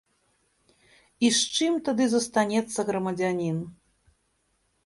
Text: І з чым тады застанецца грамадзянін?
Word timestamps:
І 1.27 1.29
з 1.39 1.59
чым 1.59 1.77
тады 1.89 2.03
застанецца 2.15 2.79
грамадзянін? 2.91 3.57